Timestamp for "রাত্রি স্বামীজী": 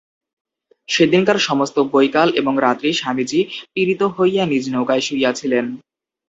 2.57-3.41